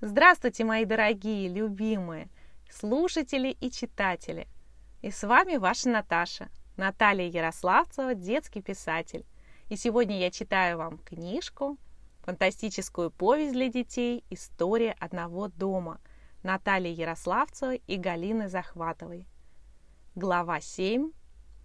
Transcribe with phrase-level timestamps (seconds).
[0.00, 2.28] Здравствуйте, мои дорогие, любимые
[2.68, 4.48] слушатели и читатели!
[5.02, 9.24] И с вами ваша Наташа, Наталья Ярославцева, детский писатель.
[9.70, 11.78] И сегодня я читаю вам книжку,
[12.24, 16.00] фантастическую повесть для детей «История одного дома»
[16.42, 19.26] Натальи Ярославцевой и Галины Захватовой.
[20.16, 21.12] Глава 7.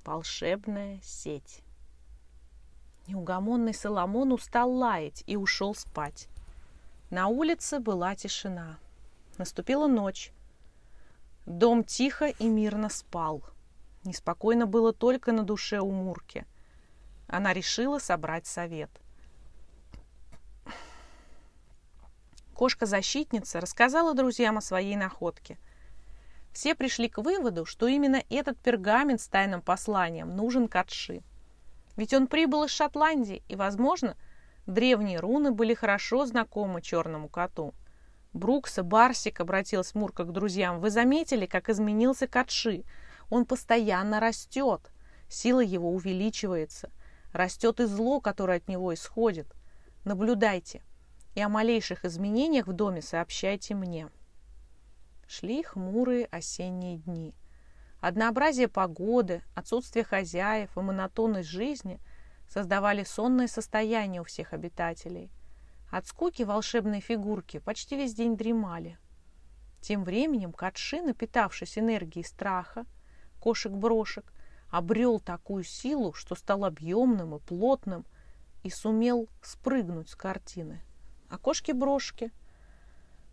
[0.05, 1.63] Волшебная сеть.
[3.07, 6.29] Неугомонный Соломон устал лаять и ушел спать.
[7.09, 8.77] На улице была тишина.
[9.39, 10.31] Наступила ночь.
[11.47, 13.41] Дом тихо и мирно спал.
[14.03, 16.45] Неспокойно было только на душе у Мурки.
[17.27, 18.91] Она решила собрать совет.
[22.53, 25.57] Кошка-защитница рассказала друзьям о своей находке.
[26.51, 31.23] Все пришли к выводу, что именно этот пергамент с тайным посланием нужен Катши.
[31.95, 34.15] Ведь он прибыл из Шотландии, и, возможно,
[34.69, 37.73] древние руны были хорошо знакомы черному коту.
[38.33, 42.83] Брукса, Барсик, обратилась Мурка к друзьям, вы заметили, как изменился Катши?
[43.29, 44.91] Он постоянно растет,
[45.27, 46.91] сила его увеличивается,
[47.33, 49.47] растет и зло, которое от него исходит.
[50.05, 50.83] Наблюдайте,
[51.35, 54.09] и о малейших изменениях в доме сообщайте мне.
[55.27, 57.35] Шли хмурые осенние дни–
[58.01, 61.99] Однообразие погоды, отсутствие хозяев и монотонность жизни
[62.49, 65.31] создавали сонное состояние у всех обитателей.
[65.91, 68.97] От скуки волшебные фигурки почти весь день дремали.
[69.81, 72.85] Тем временем Катши, напитавшись энергией страха,
[73.39, 74.33] кошек-брошек,
[74.69, 78.05] обрел такую силу, что стал объемным и плотным
[78.63, 80.81] и сумел спрыгнуть с картины.
[81.29, 82.31] А кошки-брошки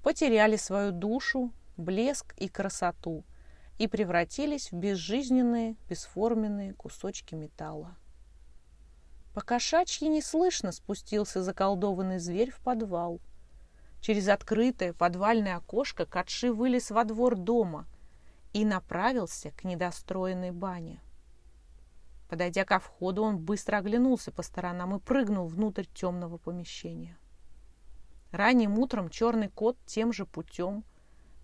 [0.02, 3.24] потеряли свою душу, блеск и красоту–
[3.78, 7.96] и превратились в безжизненные, бесформенные кусочки металла.
[9.36, 13.20] По кошачьи неслышно спустился заколдованный зверь в подвал.
[14.00, 17.84] Через открытое подвальное окошко Катши вылез во двор дома
[18.54, 21.02] и направился к недостроенной бане.
[22.30, 27.18] Подойдя ко входу, он быстро оглянулся по сторонам и прыгнул внутрь темного помещения.
[28.32, 30.82] Ранним утром черный кот тем же путем–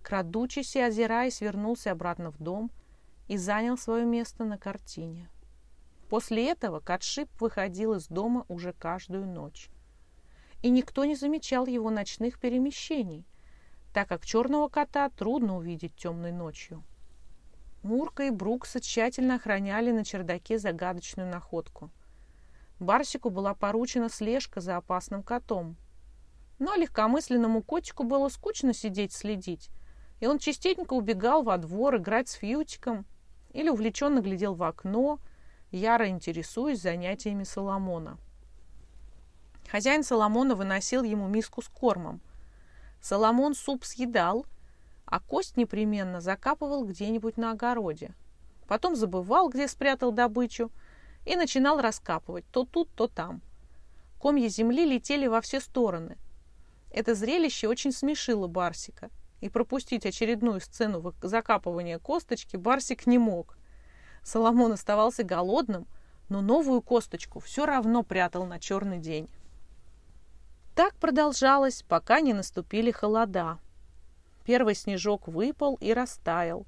[0.03, 2.71] Крадучись и озираясь, вернулся обратно в дом
[3.29, 5.29] и занял свое место на картине.
[6.13, 9.71] После этого Катшип выходил из дома уже каждую ночь.
[10.61, 13.25] И никто не замечал его ночных перемещений,
[13.95, 16.85] так как черного кота трудно увидеть темной ночью.
[17.83, 21.91] Мурка и Брукса тщательно охраняли на чердаке загадочную находку.
[22.79, 25.79] Барсику была поручена слежка за опасным котом.
[26.59, 29.71] Но легкомысленному котику было скучно сидеть следить,
[30.21, 33.07] и он частенько убегал во двор играть с Фьютиком
[33.55, 35.19] или увлеченно глядел в окно,
[35.73, 38.19] яро интересуясь занятиями Соломона.
[39.71, 42.21] Хозяин Соломона выносил ему миску с кормом.
[43.01, 44.47] Соломон суп съедал,
[45.05, 48.15] а кость непременно закапывал где-нибудь на огороде.
[48.69, 50.71] Потом забывал, где спрятал добычу,
[51.25, 53.41] и начинал раскапывать то тут, то там.
[54.21, 56.17] Комья земли летели во все стороны.
[56.91, 59.11] Это зрелище очень смешило Барсика–
[59.43, 63.59] и пропустить очередную сцену закапывания косточки Барсик не мог.
[64.23, 65.87] Соломон оставался голодным,
[66.29, 69.29] но новую косточку все равно прятал на черный день.
[70.75, 73.59] Так продолжалось, пока не наступили холода.
[74.45, 76.67] Первый снежок выпал и растаял.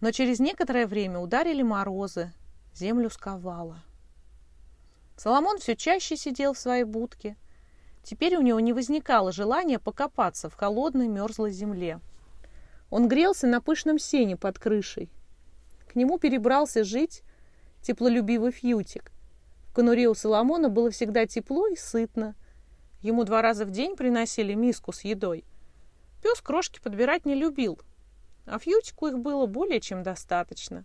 [0.00, 2.32] Но через некоторое время ударили морозы,
[2.74, 3.82] землю сковало.
[5.16, 7.36] Соломон все чаще сидел в своей будке–
[8.04, 12.00] Теперь у него не возникало желания покопаться в холодной мерзлой земле.
[12.90, 15.10] Он грелся на пышном сене под крышей.
[15.94, 17.22] К нему перебрался жить
[17.80, 19.12] теплолюбивый фьютик.
[19.68, 22.34] В конуре у Соломона было всегда тепло и сытно.
[23.00, 25.44] Ему два раза в день приносили миску с едой.
[26.20, 27.78] Пес крошки подбирать не любил,
[28.44, 30.84] а фьютику их было более чем достаточно.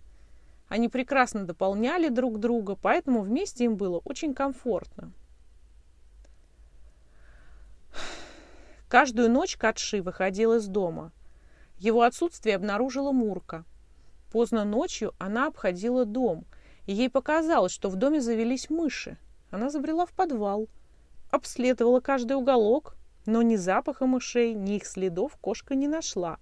[0.67, 5.11] Они прекрасно дополняли друг друга, поэтому вместе им было очень комфортно.
[8.87, 11.11] Каждую ночь Катши выходил из дома.
[11.79, 13.65] Его отсутствие обнаружила Мурка.
[14.31, 16.45] Поздно ночью она обходила дом,
[16.85, 19.17] и ей показалось, что в доме завелись мыши.
[19.49, 20.67] Она забрела в подвал,
[21.31, 22.95] обследовала каждый уголок,
[23.25, 26.37] но ни запаха мышей, ни их следов кошка не нашла.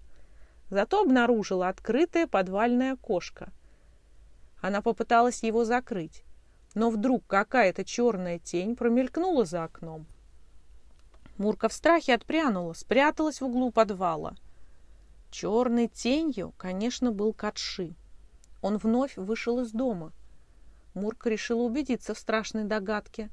[0.70, 3.50] Зато обнаружила открытое подвальное окошко.
[4.62, 6.24] Она попыталась его закрыть,
[6.76, 10.06] но вдруг какая-то черная тень промелькнула за окном.
[11.38, 14.36] Мурка в страхе отпрянула, спряталась в углу подвала.
[15.40, 17.94] Черной тенью, конечно, был Катши.
[18.64, 20.12] Он вновь вышел из дома.
[20.96, 23.30] Мурка решила убедиться в страшной догадке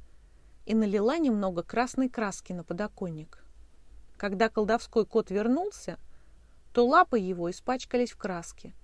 [0.67, 3.43] и налила немного красной краски на подоконник.
[4.19, 5.99] Когда колдовской кот вернулся,
[6.75, 8.75] то лапы его испачкались в краске.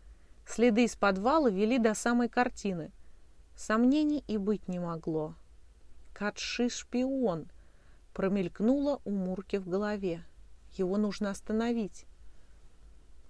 [0.46, 2.90] Следы из подвала вели до самой картины.
[3.54, 5.34] Сомнений и быть не могло.
[6.14, 7.50] «Катши шпион!»
[8.14, 10.24] промелькнуло у Мурки в голове.
[10.78, 12.06] Его нужно остановить.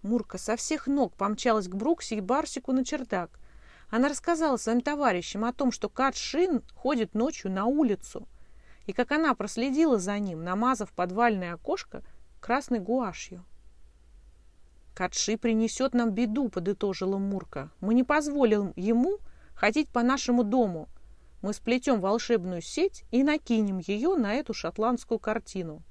[0.02, 3.38] Мурка со всех ног помчалась к Бруксе и Барсику на чердак.
[3.90, 8.26] Она рассказала своим товарищам о том, что Катшин ходит ночью на улицу,
[8.86, 12.02] и как она проследила за ним, намазав подвальное окошко
[12.40, 13.44] красной гуашью.
[14.94, 17.70] «Катши принесет нам беду»,— подытожила Мурка.
[17.80, 19.18] «Мы не позволим ему
[19.54, 20.88] ходить по нашему дому.
[21.42, 25.82] Мы сплетем волшебную сеть и накинем ее на эту шотландскую картину».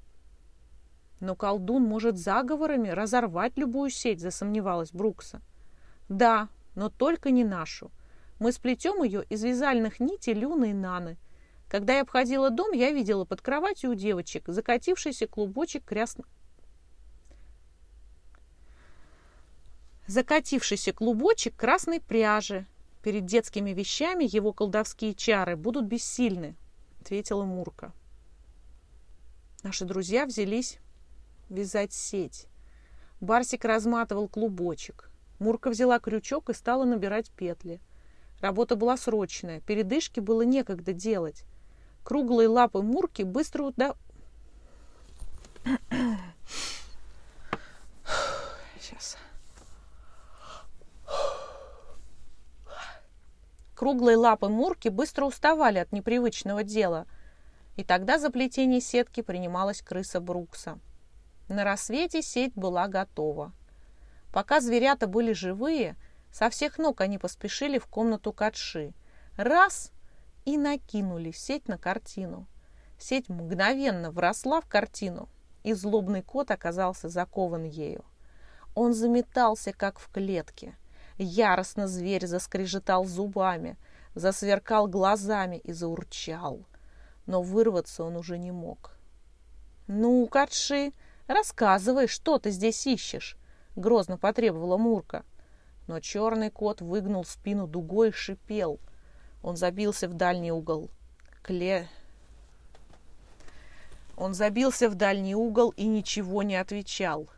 [1.20, 5.42] «Но колдун может заговорами разорвать любую сеть»,— засомневалась Брукса.
[6.08, 7.90] «Да, но только не нашу.
[8.38, 11.18] Мы сплетем ее из вязальных нитей Люны и Наны.
[11.68, 16.24] Когда я обходила дом, я видела под кроватью у девочек закатившийся клубочек крясно...
[20.06, 22.66] Закатившийся клубочек красной пряжи.
[23.02, 26.56] Перед детскими вещами его колдовские чары будут бессильны,
[27.00, 27.92] ответила Мурка.
[29.62, 30.78] Наши друзья взялись
[31.50, 32.46] вязать сеть.
[33.20, 35.10] Барсик разматывал клубочек.
[35.38, 37.80] Мурка взяла крючок и стала набирать петли.
[38.40, 41.44] Работа была срочная, передышки было некогда делать.
[42.02, 43.94] Круглые лапы Мурки быстро уда...
[48.80, 49.18] Сейчас.
[53.74, 57.06] Круглые лапы Мурки быстро уставали от непривычного дела,
[57.76, 60.78] и тогда за плетение сетки принималась крыса Брукса.
[61.50, 63.52] На рассвете сеть была готова.
[64.32, 65.96] Пока зверята были живые,
[66.32, 68.94] со всех ног они поспешили в комнату Катши.
[69.36, 69.92] Раз—
[70.44, 72.46] и накинули сеть на картину.
[72.98, 75.28] Сеть мгновенно вросла в картину,
[75.62, 78.04] и злобный кот оказался закован ею.
[78.74, 80.74] Он заметался, как в клетке.
[81.18, 83.76] Яростно зверь заскрежетал зубами,
[84.14, 86.64] засверкал глазами и заурчал.
[87.26, 88.96] Но вырваться он уже не мог.
[89.86, 90.92] «Ну, Катши,
[91.34, 93.36] рассказывай, что ты здесь ищешь?»—
[93.76, 95.24] грозно потребовала Мурка.
[95.86, 98.80] Но черный кот выгнул спину дугой и шипел.
[99.42, 100.90] Он забился в дальний угол.
[101.42, 101.88] Кле...
[104.16, 107.30] Он забился в дальний угол и ничего не отвечал.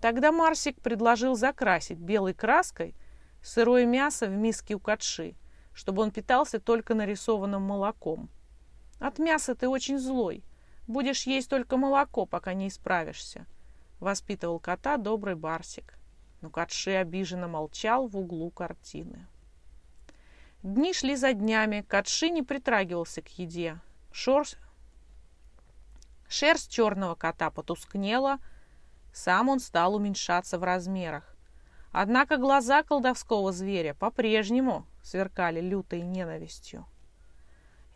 [0.00, 2.94] Тогда Марсик предложил закрасить белой краской
[3.42, 5.34] сырое мясо в миске у катши,
[5.72, 8.30] чтобы он питался только нарисованным молоком.
[9.00, 10.44] От мяса ты очень злой.
[10.86, 13.46] Будешь есть только молоко, пока не исправишься,—
[14.00, 15.98] воспитывал кота добрый Барсик.
[16.40, 19.26] Но Катши обиженно молчал в углу картины.
[20.62, 23.78] Дни шли за днями, Катши не притрагивался к еде.
[24.12, 24.56] Шорс...
[26.28, 28.38] Шерсть черного кота потускнела,
[29.12, 31.36] сам он стал уменьшаться в размерах.
[31.92, 36.86] Однако глаза колдовского зверя по-прежнему сверкали лютой ненавистью.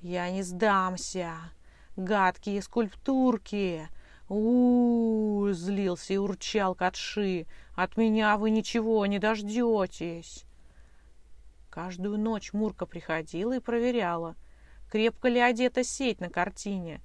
[0.02, 1.32] «Я не сдамся!
[1.96, 3.88] Гадкие скульптурки!
[4.28, 7.46] у, -у, -у злился и урчал Катши.
[7.74, 10.44] «От меня вы ничего не дождетесь!»
[11.70, 14.34] Каждую ночь Мурка приходила и проверяла,
[14.90, 17.02] крепко ли одета сеть на картине.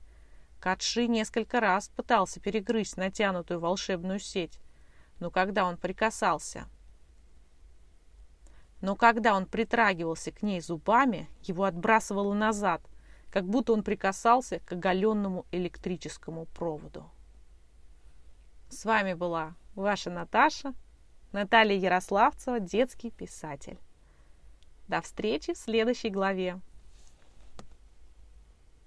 [0.60, 4.60] Катши несколько раз пытался перегрызть натянутую волшебную сеть,
[5.20, 6.66] но когда он прикасался...
[8.80, 12.82] Но когда он притрагивался к ней зубами, его отбрасывало назад,
[13.32, 17.10] как будто он прикасался к оголенному электрическому проводу.
[18.70, 20.74] С вами была ваша Наташа,
[21.32, 23.80] Наталья Ярославцева, детский писатель.
[24.88, 26.60] До встречи в следующей главе.